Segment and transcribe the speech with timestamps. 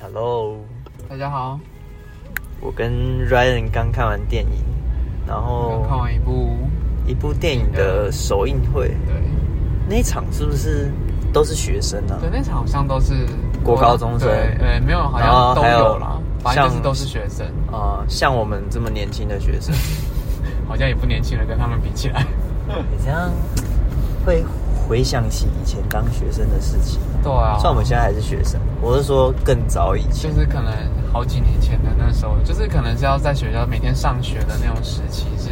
[0.00, 0.58] Hello，
[1.08, 1.58] 大家好，
[2.60, 2.92] 我跟
[3.28, 4.62] Ryan 刚看完电影，
[5.26, 6.54] 然后看完一部，
[7.06, 9.16] 一部电影的首映会，对。
[9.88, 10.92] 那一场是不是
[11.32, 12.18] 都是学生啊？
[12.20, 13.26] 对，那场好像都是
[13.64, 14.28] 国高中生。
[14.28, 19.74] 对，呃，没有，好像都还有有啦，反正就是都是学生，啊、像我们这么年轻的学生，
[20.68, 22.22] 好像也不年轻了，跟他们比起来。
[22.68, 23.30] 你这样
[24.26, 24.44] 会
[24.86, 27.00] 回想起以前当学生的事情。
[27.26, 30.40] 对啊，像我们现在还是学生，我是说更早以前就。
[30.40, 30.72] 是可能
[31.12, 35.50] 好几年前的那时候，就是可能是要在学校每天上学的那种时期，是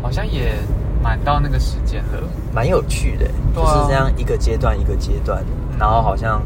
[0.00, 0.54] 好像也
[1.02, 2.22] 蛮到那个时间了。
[2.54, 5.44] 蛮有趣的，就是这样一个阶段一个阶段，
[5.78, 6.40] 然后好像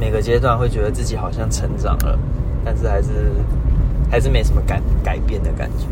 [0.00, 2.18] 每个阶段会觉得自己好像成长了，
[2.64, 3.08] 但是还是
[4.10, 5.84] 还是没什么改改变的感觉，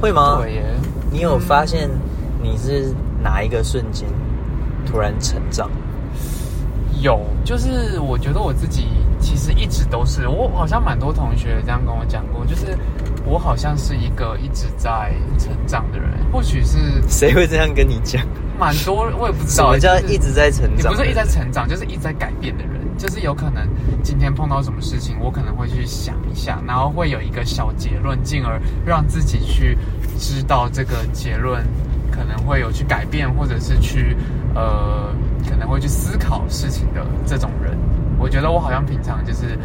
[0.00, 0.38] 会吗？
[0.42, 0.64] 对耶，
[1.12, 1.88] 你有发现
[2.42, 4.08] 你是哪一个瞬间
[4.84, 5.70] 突然成长？
[7.02, 8.86] 有，就是我觉得我自己
[9.20, 12.76] 其实一直都是，我好像蛮多同学这样跟我讲过，就是
[13.24, 18.22] 我好像是一个一直在成长的人，或许是谁会这样跟你讲？
[18.58, 20.92] 蛮多，我也不知道 什么叫一直在成长？
[20.92, 23.68] 你不是一直在成长，就是一直在改变的人，就是有可能
[24.02, 29.76] 今天碰到什么事情，我可能会去想一下，然后会有一个小结论，进而让自己去
[30.18, 31.62] 知道这个结论
[32.10, 34.16] 可能会有去改变，或者是去
[34.54, 35.12] 呃
[35.48, 37.76] 可能会去思考事情的这种人。
[38.18, 39.58] 我觉得我好像平常就是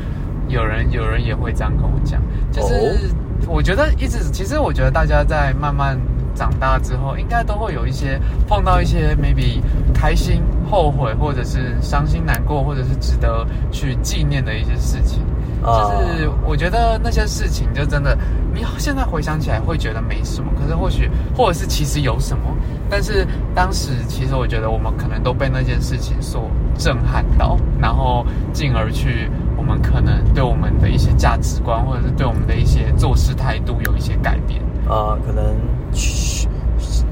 [0.47, 3.15] 有人有人也会这样跟我讲，就是哦
[3.47, 5.97] 我觉得一直其实我觉得大家在慢慢
[6.35, 9.59] 长大之后，应该都会有一些碰到一些 maybe
[9.93, 15.21] 开心、后悔，或者是伤心、难过，或者是值得去纪念的一些事情。
[15.63, 18.17] 啊就是我觉得那些事情就真的，
[18.53, 22.43] 你现在回想起来会觉得没什么，可是或许或者是其实有什么，
[22.89, 34.61] 但是当时其实我觉得我们可能都被那件事情所震撼到，然后进而去我们可能对我们的一些价值观，或者是对我们的一些做事态度有一些改变。
[34.89, 35.55] 呃、可能
[35.93, 36.49] 去，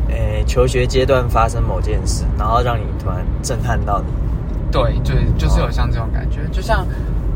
[0.09, 4.11] 诶、求学阶段发生某件事，然后让你突然震撼到你。
[4.71, 6.85] 对，就就是有像这种感觉，就像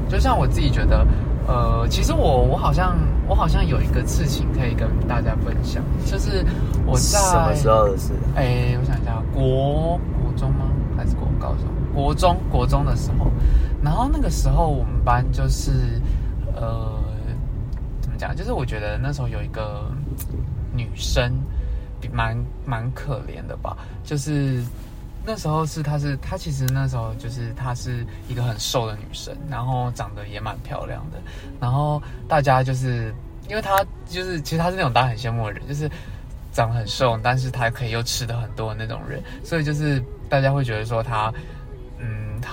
[0.09, 1.05] 就像我自己觉得，
[1.47, 2.95] 呃，其实我我好像
[3.27, 6.45] 我好像有一个事情可以跟大家分享，就是
[6.85, 8.13] 我在什么时候的事？
[8.35, 10.69] 哎，我想一下，国国中吗？
[10.95, 11.67] 还是国高中？
[11.93, 13.31] 国中国中的时候，
[13.81, 15.71] 然后那个时候我们班就是
[16.55, 16.99] 呃，
[18.01, 18.35] 怎么讲？
[18.35, 19.91] 就是我觉得那时候有一个
[20.75, 21.31] 女生，
[21.99, 24.63] 比蛮蛮可怜的吧，就是。
[25.25, 31.17] 那时候是她是她其实那时候就是她是一个很瘦的女生，然后长得也蛮漂亮的，
[31.59, 33.13] 然后大家就是
[33.47, 35.89] 因为她就是其实她是那种大家很羡慕的人，就是
[36.51, 41.33] 长得很瘦，但是她可以又吃的很多的那种人，所以就是大家会觉得说她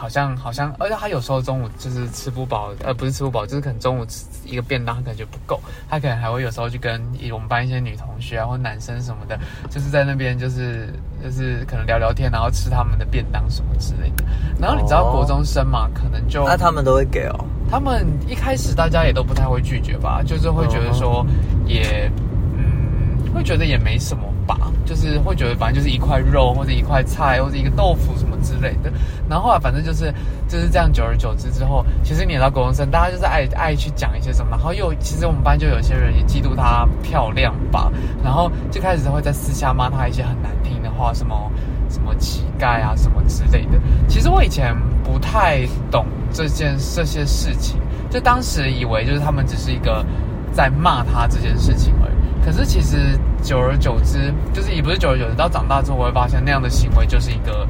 [0.00, 6.99] 好像好像，而且他有时候中午就是吃不饱，呃不是吃不饱，就是可能中午吃一个便当她可能就不够，他可能还会有时候去跟
[7.31, 10.89] 我们班一些女同学啊或男生什么的，就是在那边就是
[11.22, 14.25] 就是可能聊聊天，然后吃他们的便当什么之类的。
[14.59, 17.44] 然后你知道哦国中生嘛，可能就那、他们都会给哦。
[17.71, 21.25] 他们一开始大家也都不太会拒绝吧，就是会觉得说
[21.66, 22.10] 也
[22.56, 28.93] 嗯会觉得也没什么吧，就是会觉得反正就是一块肉或者一块菜或者一个豆腐什么之类的。
[29.28, 30.12] 然后后来反正就是
[30.49, 37.91] 就是这样，久而久之之后，其实你也知道国中生，大家就是爱爱去讲一些什么，然后又其实我们班就有些人也嫉妒她漂亮吧，
[38.23, 41.51] 然后就开始会在私下骂她一些很难听的话，什么。
[41.93, 43.73] 什么乞丐啊，什么之类的。
[44.06, 44.72] 其实我以前
[45.03, 50.07] 不太懂这件这些事情，就当时以为就是他们只是一个
[50.53, 52.45] 在骂他这件事情而已。
[52.45, 57.67] 可是其实久而久之，就是也不是久而久之，到长大之后我会发现那样的行为就是一个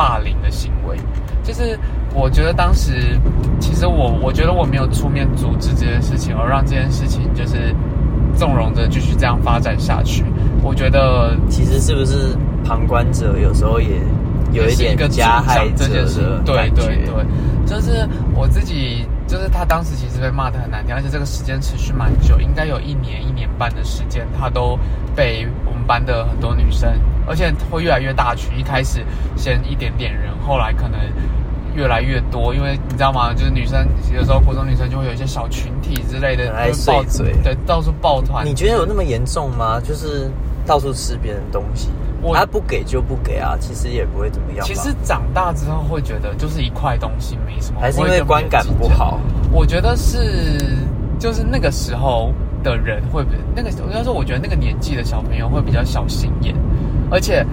[0.00, 0.96] 霸凌的行为。
[1.42, 1.78] 就是
[2.14, 3.20] 我觉得当时，
[3.60, 7.74] 其实我我觉得我没有出面阻止这件事情，而让这件事情就是
[8.34, 10.24] 纵容着继续这样发展下去。
[10.62, 12.34] 我觉得其实是不是
[12.64, 14.00] 旁观者有时候也
[14.52, 16.70] 有一点加害者这件事的对？
[16.70, 17.26] 对对，
[17.66, 24.78] 就是我自己，就是他当时其实被骂的很难听，而且这个时间持续蛮久，应该有一年一年半的时间，他都
[25.14, 26.90] 被我们班的很多女生，
[27.30, 29.06] 而且会越来越大群，一开始
[29.36, 30.98] 先一点点人，后来可能。
[31.72, 33.32] 越来越多，因为你知道吗？
[33.32, 38.44] 就是女生有时候国中女生就会有一些小群体之类的，很爱就是抱碎嘴对，到处抱团。
[38.44, 39.80] 你觉得有那么严重吗？
[39.80, 40.28] 就是
[40.66, 41.88] 到处吃别人东西，
[42.20, 44.66] 我他不给就不给啊，其实也不会怎么样。
[44.66, 49.20] 其实长大之后会觉得，就是一块东西没什么，还是因为观感不好。
[49.52, 50.58] 我觉得是，
[51.20, 52.32] 就是那个时候
[52.64, 56.52] 的人会比那个，应该说，我觉得那个年纪的小朋友会比较小心眼，
[57.10, 57.44] 而且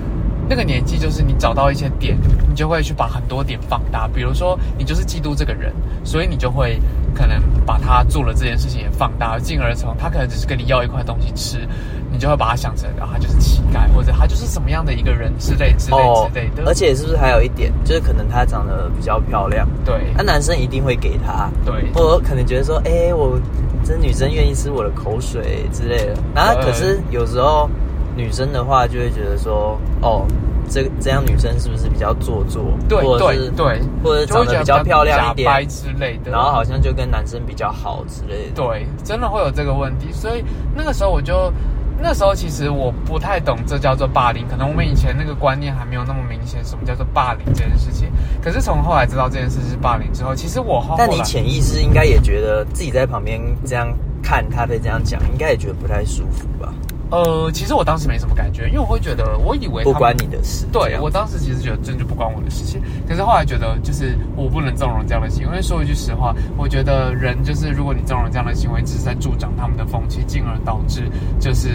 [0.50, 2.18] 那个年纪就是你找到一些点，
[2.48, 4.08] 你就会去把很多点放大。
[4.08, 5.74] 比如说，你就是嫉妒这个人，
[6.04, 6.80] 所以你就会
[7.14, 11.68] 可能把他做了这件事情也放大，进而从他可能只是跟你要一块东西吃，
[12.10, 15.98] 你就会把他想成啊他就是乞丐，或者他就是什么样的一个人之类之类
[16.32, 16.64] 之类的。
[16.66, 23.38] 而且是不是还有一点，就是可能他长得比较漂亮，对，那男生一定会给他，对，或可能觉得说，哎，我
[23.84, 26.14] 这女生愿意吃我的口水之类的。
[26.34, 27.70] 然后可是有时候
[28.18, 30.26] 女生的话就会觉得说，哦。
[30.70, 32.62] 这这样女生是不是比较做作？
[32.90, 38.54] 对对对，或者长得比较漂亮一点之类的，然后好像就跟男生比较好之类的。
[38.54, 40.12] 对，真的会有这个问题。
[40.12, 40.44] 所以
[40.76, 41.54] 那个时候我就，
[42.02, 48.10] 那时候其实我不太懂这叫做霸凌，可能我们以前那个观念还没有那么明显，什么叫做霸凌这件事情。
[48.44, 53.88] 可是从后来知道这件事是霸凌之后，其实我后但你潜意识应该也觉得自己在旁边这样
[54.22, 56.74] 看他被这样讲，应该也觉得不太舒服吧？
[57.10, 60.66] 呃，其实我当时没什么感觉，因为我会觉得，我以为不关你的事。
[60.74, 65.48] 对我当时其实觉得真的就不关我的事情，可是后来觉得，就是我不能纵容这样的行为。
[65.48, 71.10] 因为说一句实话，我觉得人就是如果你纵容这样的行为，只是在助长他们的风气，进而导致
[71.40, 71.70] 就是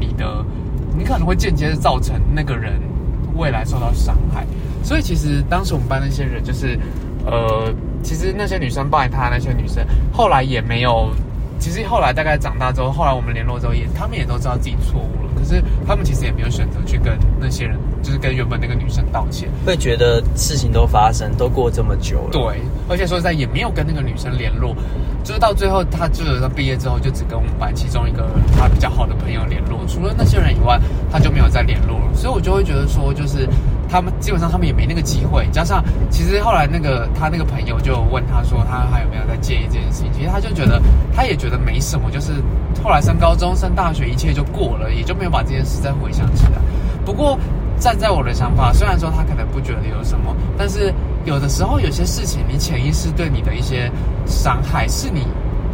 [0.00, 0.42] 你的，
[0.96, 2.80] 你可能会间接的造成那个人
[3.36, 4.46] 未来受到伤害。
[4.82, 6.78] 所以其实当时我们班那些人，就是
[7.26, 7.70] 呃，
[8.02, 11.10] 其实那些女生拜他那些女生，后来也没有。
[11.58, 15.30] 其实后来大概长大之后，后来我们联络之后，也他们也都知道自己错误了。
[15.36, 19.48] 可是他们其实也没有选择去跟那些人，就是跟原本那个女生道歉。
[19.66, 22.30] 会觉得事情都发生，都过这么久了。
[22.32, 24.74] 对，而且说实在也没有跟那个女生联络。
[25.24, 28.26] 就是到最后，他就是他毕业之后，就只跟我们班其中一个
[28.56, 29.80] 他比较好的朋友联络。
[29.86, 32.14] 除了那些人以外，他就没有再联络了。
[32.14, 33.48] 所以我就会觉得说，就是。
[33.88, 40.80] 他们基本上他们也没那个机会，加上其实后来那个他那个朋友就问他说他还有没有在介意这件事情，其实他就觉得
[41.14, 42.32] 他也觉得没什么，就是
[42.84, 46.52] 后来升高中升大学一切就过了，也就没有把这件事再回想起来。
[47.04, 47.38] 不过
[47.78, 50.92] 站在我的想法，虽然说他可能不觉得有什么，但是
[51.24, 53.90] 有的时候有些事情你潜意识对你的一些
[54.26, 55.26] 伤害，是你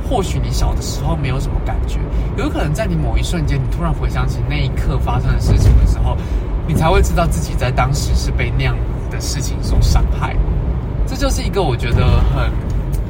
[0.08, 1.98] 或许你小的时候没有什么感觉，
[2.36, 6.16] 有可能在你某一瞬间你突然回想起那一刻发生的事情的时候。
[6.66, 8.76] 你才会知道自己在当时是被那样
[9.10, 10.34] 的事情所伤害，
[11.06, 12.50] 这就是一个我觉得很、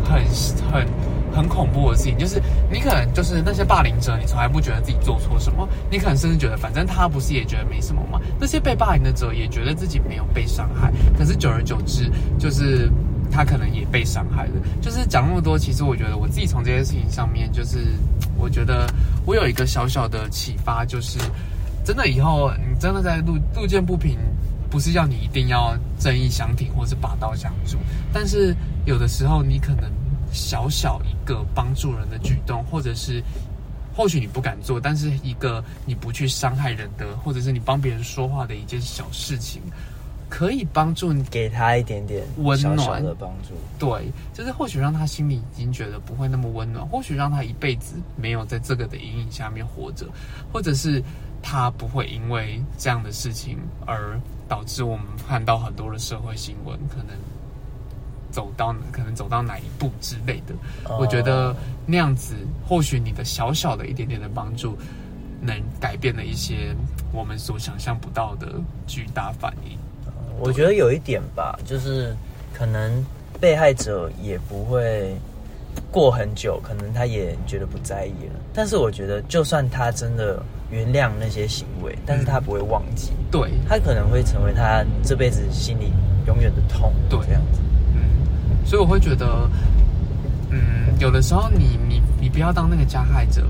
[0.05, 0.25] 很、
[0.73, 0.87] 很、
[1.33, 2.19] 很恐怖的事情。
[2.19, 8.21] 就是你可能就是那些霸凌者，你从来不觉得自己做错什么，你可能甚至觉得反正他不是也觉得没什么嘛。
[8.41, 12.91] 那些被霸凌的者也觉得自己没有被伤害，可是久而久之，就是
[13.31, 14.53] 他可能也被伤害了。
[14.83, 17.79] 就是讲那么多，其实我觉得我自己从这件事情上面，就是
[18.37, 18.87] 我觉得
[19.25, 21.19] 我有一个小小的启发，就是。
[21.85, 24.19] 真的以后你真的在路路见不平，
[24.71, 27.79] 不是要你一定要正义相挺或是拔刀相助，
[28.13, 29.91] 但是有的时候你可能
[30.33, 33.23] 小小一个帮助人的举动，或者是
[33.95, 39.61] 或许你不敢做，但是一个你不去伤害人的，或者是你帮别人说话的一件小事情。
[40.27, 50.07] 可以帮助你给他一点点温暖的帮助，对，就是或许让他心里已经觉得不会那么温暖，或许让他一辈子没有在这个的阴影下面活着，
[50.53, 51.01] 或者是
[51.47, 54.19] 他不会因为这样的事情而
[54.49, 57.15] 导致我们看到很多的社会新闻，可能
[58.31, 60.55] 走到可能走到哪一步之类的。
[60.99, 61.55] 我觉得
[61.85, 62.35] 那样子，
[62.67, 64.75] 或许你的小小的一点点的帮助，
[65.43, 66.75] 能改变了一些
[67.13, 68.55] 我们所想象不到的
[68.87, 69.79] 巨大反应。
[70.41, 72.17] 我觉得有一点吧，就是
[72.55, 73.05] 可能
[73.39, 75.15] 被害者也不会
[75.91, 78.41] 过很久，可能他也觉得不在意了。
[78.53, 85.93] 但是我觉得，就算他真的原谅那些行为，但是他不会忘记，对他可能会成为他这辈子心里
[86.27, 87.61] 永远的痛，对这样子。
[87.95, 88.01] 嗯，
[88.65, 89.49] 所以我会觉得，
[90.51, 93.47] 嗯，有的时候你你你不要当那个加害者。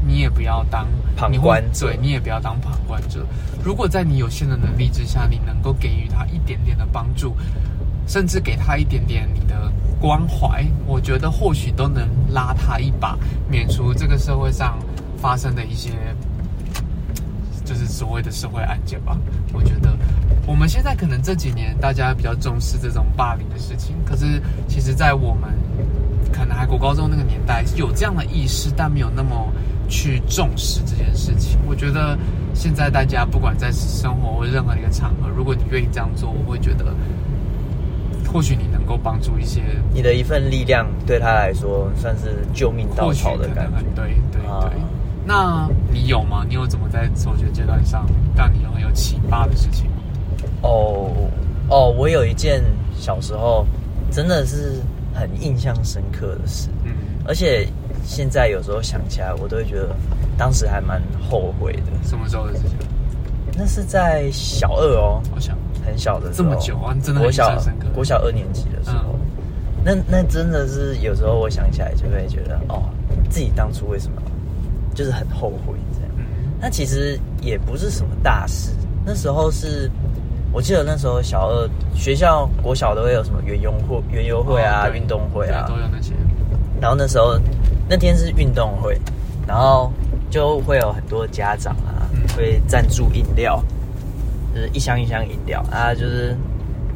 [0.00, 3.26] 你也不要当旁观者，你也不要当旁观者。
[3.62, 7.36] 如果在你有限的能力之下，你能够给予他一点点的帮助，
[8.08, 13.16] 甚至给他一点点你的关怀，我觉得或许都能拉他一把，
[13.48, 14.78] 免除这个社会上
[15.18, 15.90] 发生的一些，
[17.64, 19.16] 就是所谓的社会案件吧。
[19.52, 19.96] 我觉得
[20.46, 25.50] 我们现在可能这几年大家比较重视这种霸凌的事情，可是其实，在我们
[26.32, 29.52] 可能还国高中那个年代有这样的意识，但没有那么。
[29.90, 32.14] 去重视这件事情，我觉得
[32.52, 36.94] 现在大家不管在生活或任何一个场合，如果你愿意这样做，我会觉得
[38.32, 43.82] 或许你能够帮助一些你的一份力量，对他来说算是救命稻草的感觉。
[43.94, 44.80] 对对对，
[45.24, 46.44] 那你有吗？
[46.48, 48.06] 你有怎么在求学阶段上
[48.36, 49.96] 让你有很有启发的事情吗？
[50.62, 51.10] 哦
[51.68, 52.62] 哦，我有一件
[52.96, 53.66] 小时候
[54.10, 54.80] 真的是
[55.14, 56.92] 很印象深刻的事，嗯，
[57.26, 57.66] 而且。
[58.04, 59.94] 现在有时候想起来，我都会觉得
[60.38, 61.92] 当时还蛮后悔的。
[62.04, 62.78] 什么时候的事情？
[63.54, 65.54] 那是在小二哦，好像
[65.88, 67.58] 很小的这么久啊，真的国小
[67.94, 69.18] 国小二年级的时候。
[69.84, 72.82] 那那真的是有时候我想起来就会觉得，哦，
[73.30, 74.20] 自己当初为什么
[74.94, 76.10] 就是很后悔这样。
[76.60, 78.72] 那其实也不是什么大事，
[79.04, 79.90] 那时候是
[80.52, 86.12] 我记得那时候小二学校国小都会有什么园游会、园游会啊、运动会啊，都有那些。
[86.80, 87.38] 然后那时候
[87.88, 89.00] 那天是运动会，
[89.46, 89.92] 然后
[90.28, 92.18] 就会有很多家长啊，嗯。
[92.36, 93.60] 会赞助饮料，
[94.58, 96.36] 就是一箱一箱饮料啊，就是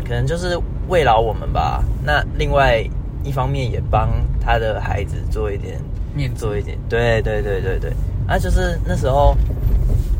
[0.04, 1.84] 可能就是慰劳我们吧。
[2.04, 2.84] 那另外
[3.22, 5.80] 一方面也帮他的孩子做一点
[6.12, 7.92] 面做一点，对对对对对。
[8.26, 9.36] 啊，就是那时候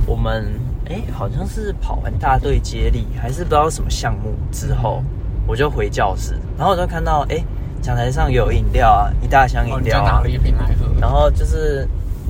[0.07, 0.45] 我们
[0.89, 5.03] 哎，好像是跑完大队接力，还是不知道什么项目之后，
[5.47, 7.43] 我就回教室，然后我就看到哎，
[7.81, 10.89] 讲台上有饮料啊，一大箱哦，饮料啊你就拿了，一瓶来喝。
[11.01, 11.89] 然后就是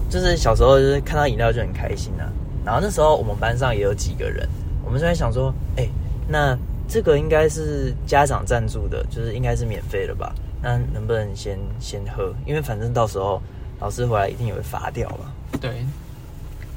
[0.09, 2.25] 就是小时候就是看到饮料就很开心啊。
[2.65, 4.62] 然后那时候我们班上也有几个人，我
[4.93, 5.89] 们就在想说，哎，
[6.29, 6.57] 那
[6.87, 10.35] 这个应该是家长赞助的，就是应该是免费的吧？
[10.63, 12.33] 那能不能先先喝？
[12.47, 13.43] 因为反正到时候
[13.81, 15.33] 老师回来一定也会罚掉吧？
[15.61, 15.85] 对，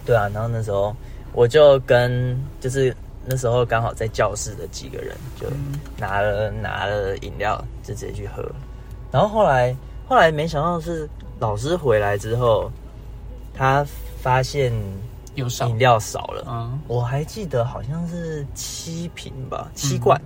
[0.05, 0.27] 对啊。
[0.33, 0.95] 然后那时候
[1.33, 2.95] 我就跟就是
[3.25, 8.43] 那时候刚好在教室的几个人就嗯拿了拿了饮料就直接去喝，
[9.11, 9.75] 然后后来
[10.07, 11.07] 后来没想到是
[11.39, 12.71] 老师回来之后，
[13.53, 13.85] 他
[14.21, 14.71] 发现
[15.35, 15.77] 有少饮。
[15.77, 20.19] 料少了，嗯，我还记得好像是七瓶吧，七罐，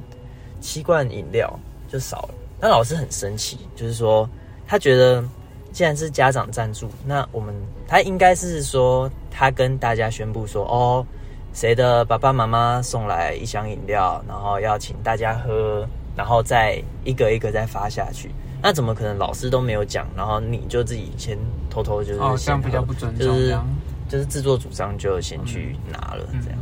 [0.61, 2.29] 七罐饮料就少了。
[2.61, 4.29] 那老师很生气，就是说
[4.67, 5.23] 他觉得
[5.71, 7.53] 既然是家长赞助，那我们
[7.87, 11.05] 他应该是说他跟大家宣布说，哦，
[11.53, 18.29] 谁的爸爸妈妈送来一箱饮料，然后要请大家喝，然后再一个一个再发下去。
[18.61, 21.37] 那怎么可能老师都没有讲，然后你就自己先
[21.69, 23.57] 偷偷就是哦，这样比较不尊重，就是。
[24.09, 26.41] 就是自作主张就先去拿了嗯。
[26.43, 26.59] 这样。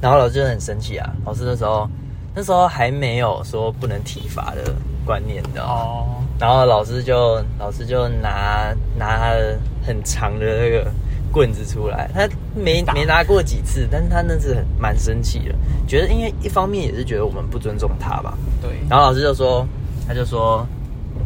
[0.00, 1.88] 然后老师就很生气啊，老师那时候
[2.34, 5.72] 那时候还没有说不能体罚的观念，你知道吗？
[5.74, 10.90] 哦，然后老师就老师就拿拿他的很长的那个
[11.30, 15.54] 棍子出来，他没没拿过几次，但是他那次很蛮生气的，
[15.86, 19.66] 觉得因为一方面也是觉得我们不尊重他吧，对，然后老师就说，
[20.08, 20.66] 他就说，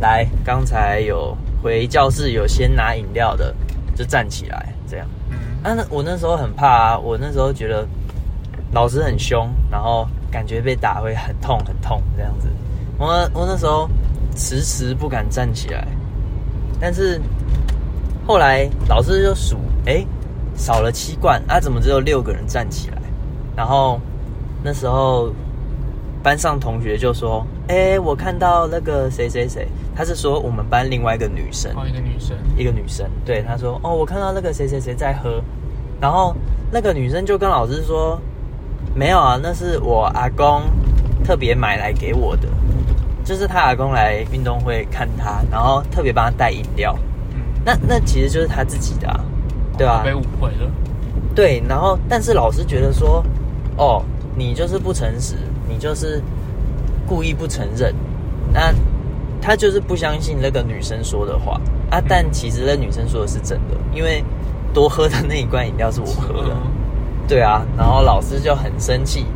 [0.01, 3.55] 来，刚才有回教室有先拿饮料的，
[3.95, 4.74] 就站起来，
[5.65, 7.89] 啊，那我那时候很怕啊，我那时候觉得
[8.73, 12.49] 老师很凶，然后感觉被打会很痛很痛这样子。
[12.99, 13.89] 我我那时候
[14.37, 15.89] 迟迟不敢站起来，
[16.79, 17.19] 但是
[18.27, 19.57] 后来老师就数，
[19.87, 20.05] 哎，
[20.55, 22.99] 少了七罐，啊，怎么只有六个人站起来？
[23.57, 23.99] 然后
[24.63, 25.33] 那时候
[26.25, 35.43] 班上同学就说，哎，我看到那个谁谁谁，他是说我们班另外一个女生，哦，一个女生，一个女生，对他说：“哦，我看到那个谁谁谁在喝。”
[36.01, 36.35] 然后
[36.73, 38.19] 那个女生就跟老师说
[38.97, 40.63] ：“没有啊，那是我阿公
[41.23, 42.49] 特别买来给我的，
[43.23, 46.97] 就是他阿公来运动会看他，然后特别帮他带饮料。
[47.35, 49.21] 嗯，那那其实就是他自己的、啊，
[49.77, 50.71] 对吧、被误会了，
[51.35, 53.23] 对，然后但是老师觉得说，
[53.77, 54.03] 哦，
[54.35, 55.37] 你就是不诚实，
[55.69, 56.23] 你就是
[57.07, 57.95] 故意不承认，
[58.53, 58.73] 那
[59.41, 62.01] 他就是不相信那个女生说的话啊。
[62.09, 64.25] 但其实那女生说的是真的，因为
[64.73, 66.71] 多喝的那一罐饮料是我喝的，嗯
[67.27, 67.63] 对啊。
[67.77, 69.27] 然后老师就很生气，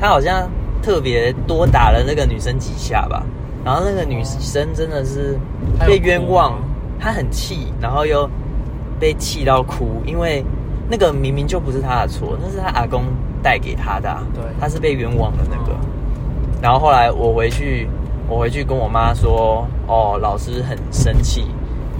[0.00, 0.50] 他好像
[0.82, 3.24] 特别多打了那个女生几下吧。
[3.64, 5.38] 然后那个女生真的是
[5.86, 6.58] 被冤枉
[6.98, 8.28] 她很气，然后又
[8.98, 10.42] 被气到哭，因为
[10.88, 13.04] 那个明明就不是她的错，那是她阿公
[13.42, 15.77] 带给她的、啊，对她是被冤枉的那个。
[16.60, 17.88] 嗯然后后来我回去，
[18.28, 21.46] 我回去跟我妈说，哦，老师很生气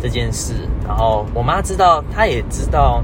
[0.02, 0.52] 这件事。
[0.86, 3.02] 然后我妈知道，她也知道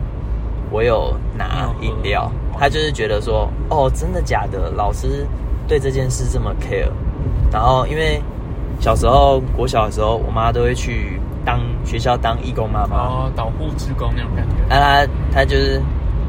[0.70, 4.68] 我有拿饮料，她就是觉得说，哦，真的假的？
[4.70, 5.24] 老师
[5.68, 6.90] 对这件事这么 care。
[7.52, 8.20] 然后因为
[8.80, 12.96] 小时候国小的时候，我妈都会去当学校当义工妈妈。
[12.96, 15.80] 然后导护职工那种感觉，那她她就是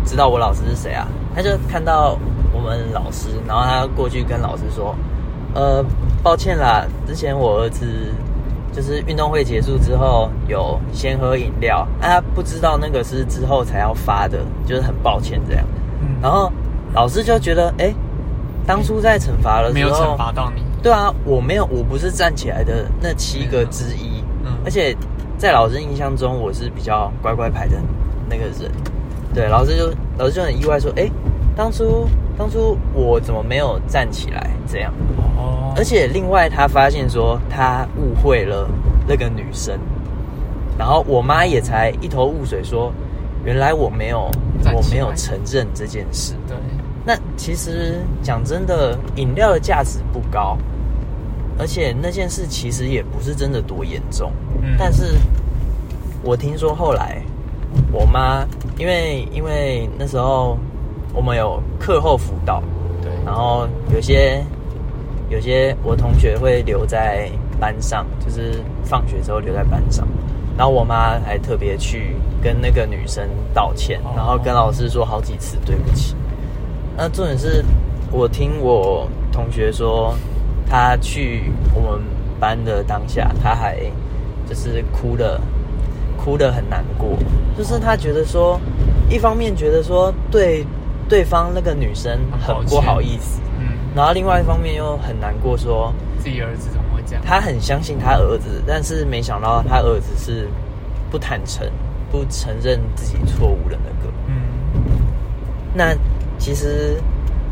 [0.05, 2.15] 知道我老师是谁啊，她就看到
[2.53, 4.95] 我们老师，然后她过去跟老师说，
[5.55, 5.83] 呃，
[6.21, 7.87] 抱歉啦，之前我儿子
[8.73, 15.65] 就是运动会结束之后有先喝饮料，啊，他不知道那个是之后才要发的，就是很抱歉这样。
[16.01, 16.51] 嗯然后
[16.93, 17.93] 老师就觉得，哎、
[18.67, 24.95] 当初在惩罚的时候，没有惩罚到你，对啊，我没有，我不是站起来的那七个之一，嗯而且
[25.37, 27.77] 在老师印象中，我是比较乖乖牌的
[28.29, 28.71] 那个人。
[29.33, 31.09] 对，老师就老师就很意外说，哎，
[31.55, 32.07] 当初
[32.37, 34.93] 当初我怎么没有站起来这样？
[35.75, 38.69] 哦，而且另外他发现说他误会了
[39.07, 39.77] 那个女生，
[40.77, 42.91] 然后我妈也才一头雾水说，
[43.43, 44.29] 原来我没有
[44.73, 46.33] 我没有承认这件事。
[46.47, 46.57] 对，
[47.05, 50.57] 那其实讲真的，饮料的价值不高，
[51.59, 54.75] 而且那件事其实也不是真的多严重，嗯。
[54.77, 55.15] 但是
[56.23, 57.21] 我听说后来
[57.91, 58.43] 我妈，
[58.77, 60.57] 因为因为那时候
[61.13, 62.63] 我们有课后辅导，
[63.01, 64.43] 对，然后有些
[65.29, 67.29] 有些我同学会留在
[67.59, 70.07] 班上，就是放学之后留在班上。
[70.57, 76.15] 然后我妈还特别去跟那个女生道歉哦，然后跟老师说好几次对不起。
[76.95, 77.63] 那重点是
[78.11, 80.15] 我听我同学说，
[80.69, 82.01] 他去我们
[82.39, 83.77] 班的当下，他还
[84.47, 85.41] 就是哭的
[86.17, 87.09] 哭的很难过，
[87.57, 88.57] 就是他觉得说，
[89.09, 90.65] 一方面觉得说对
[91.09, 93.44] 对方那个女生很不好意思，嗯，
[93.95, 97.23] 然后另外一方面又很难过说，自己儿子怎么会这样？
[97.25, 100.49] 他很相信他儿子，但是没想到他儿子是
[101.09, 101.65] 不坦诚、
[102.11, 104.13] 不承认自己错误的那个。
[104.27, 104.35] 嗯，
[105.73, 105.95] 那
[106.37, 106.97] 其实，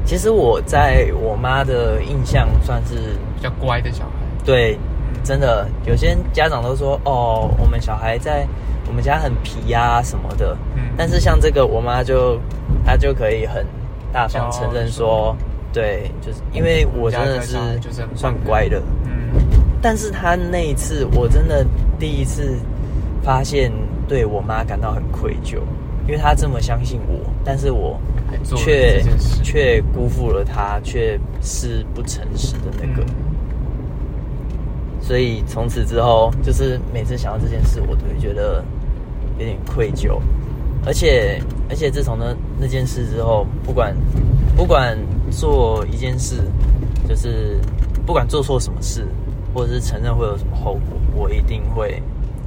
[0.06, 2.96] 其实我在我妈的印象算是
[3.36, 4.12] 比较乖的小孩。
[4.44, 8.46] 对，嗯真的有些家长都说哦，我们小孩在
[8.88, 10.58] 我们家很皮呀、什么的。
[10.76, 12.38] 嗯但是像这个，我妈就
[12.86, 13.66] 她就可以很
[14.12, 15.34] 大方承认说，
[15.74, 17.58] 对，就是因为我真的是
[18.16, 18.82] 算乖的。
[19.06, 19.42] 嗯，
[19.82, 21.66] 但是他那一次，我真的
[22.00, 22.56] 第一次
[23.24, 23.72] 发现
[24.08, 25.58] 对我妈感到很愧疚，
[26.06, 28.00] 因为她这么相信我，但是我
[28.56, 29.04] 却
[29.44, 33.04] 却辜负了她，却是不诚实的那个。
[33.04, 33.16] 嗯
[35.06, 38.64] 所以从此之后，就是每次想到这件事，我都会觉得
[39.38, 40.18] 有点愧疚，
[40.86, 43.94] 而且而且自从那那件事之后，不管
[44.56, 44.98] 不管
[45.32, 46.44] 做一件事，
[47.08, 47.60] 就是
[48.06, 49.06] 不管做错什么事，
[49.54, 50.82] 或者是承认会有什么后果，
[51.16, 52.02] 我一定会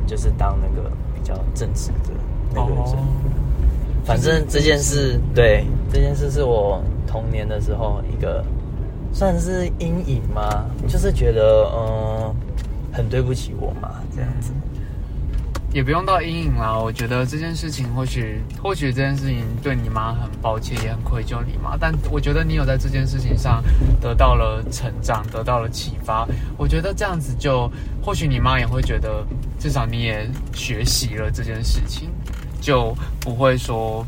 [0.06, 2.14] 就是当那个比较正直的
[2.54, 2.78] 那个人。
[2.78, 2.96] 哦，
[4.04, 8.44] 反正这件事，对这件事是我童年的时候一个
[9.12, 10.64] 算是阴影吗？
[10.86, 12.34] 就是觉得嗯，
[12.92, 14.52] 很对不起我妈这样子。
[15.76, 16.74] 也不用到阴影啦。
[16.74, 21.76] 我觉得这件事情，或许或许这件事情对你妈很抱歉，也很愧疚你妈。
[21.76, 23.62] 但我觉得你有在这件事情上
[24.00, 26.26] 得到了成长，得到了启发。
[26.56, 27.70] 我觉得这样子就，
[28.02, 29.22] 或许你妈也会觉得，
[29.58, 32.08] 至少你也学习了这件事情，
[32.58, 34.02] 就不会说，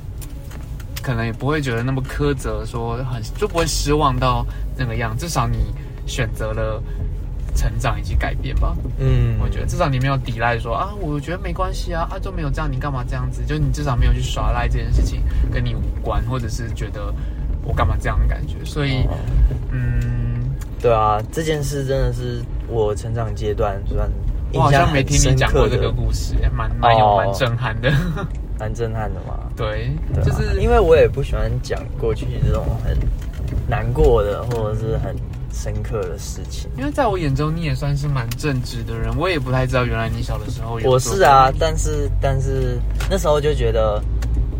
[1.02, 4.42] 可能也不会觉得那么苛责，说很就不会失望到
[4.74, 5.14] 那个样。
[5.18, 5.58] 至少你
[6.06, 6.82] 选择了
[7.58, 8.76] 成长以及改变吧。
[8.98, 13.42] 嗯，我觉得至少你没有抵赖说啊，我觉得没关系啊，啊就没有这样，你干嘛这样子？
[13.44, 15.20] 就你至少没有去耍赖这件事情
[15.52, 17.12] 跟你无关，或者是觉得
[17.64, 18.54] 我干嘛这样的感觉。
[18.64, 19.18] 所以，哦
[19.72, 24.08] 嗯，对啊，这件事真的是我成长阶段算
[24.52, 27.92] 我好像没听你讲过这个，故事，蛮蛮有哦蛮震撼的。
[28.58, 29.38] 蛮震撼的嘛。
[29.56, 32.96] 对，对啊就是因为我也不喜欢讲过去这种很
[33.68, 35.14] 难过的或者是很
[35.52, 36.70] 深刻的事情。
[36.76, 42.78] 因为在我眼中你也算是蛮正直的人，我也不太知道原来你小的时候有我是啊，但是但是
[43.10, 44.02] 那时候就觉得，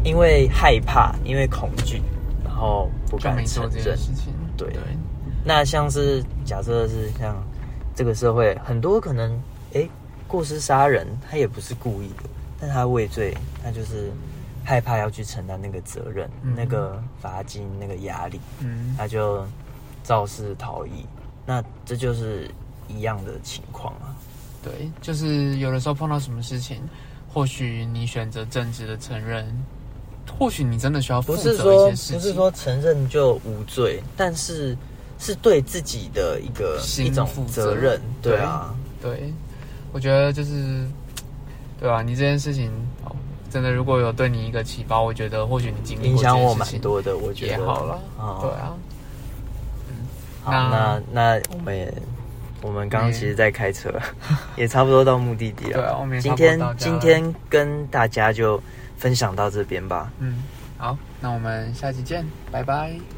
[0.04, 2.02] 因为害怕，因为恐惧，
[2.44, 3.96] 然后不敢承认没做这件。
[3.96, 4.32] 事情。
[4.56, 4.82] 对对，
[5.44, 7.36] 那像是假设是像
[7.94, 9.40] 这个社会，很多可能
[9.74, 9.88] 诶
[10.26, 12.24] 过失杀人，他也不是故意的，
[12.60, 14.10] 但他畏罪，他就是
[14.64, 19.46] 害怕要去承担那个责任、嗯那个罚金、那个压力，嗯，他就
[20.08, 21.04] 肇事逃逸。
[21.44, 22.50] 那这就是
[22.88, 24.16] 一样的情况啊。
[24.62, 26.80] 对，就是有的时候碰到什么事情，
[27.32, 29.46] 或许你选择正直的承认，
[30.38, 34.76] 或许你真的需要负责一不是说些事情，不是说承认就无罪，但是
[35.18, 38.00] 是对自己的一个心一种负责责任。
[38.22, 39.32] 对啊，对，
[39.92, 40.86] 我觉得就是，
[41.78, 42.70] 对啊、你这件事情，
[43.04, 43.14] 哦，
[43.48, 47.98] 真的如果有对你一个启发，我觉得或许你经历过影响我蛮多的，我觉得也好了。
[48.18, 48.74] 哦对啊，
[50.50, 51.94] 好，那那那我们也，
[52.62, 53.92] 我们刚刚其实在开车，
[54.56, 55.72] 也差不多到目的地了。
[55.74, 58.60] 对啊我们今天今天跟大家就
[58.96, 60.10] 分享到这边吧。
[60.18, 60.42] 嗯，
[60.76, 63.17] 好，那我们下期见，拜拜。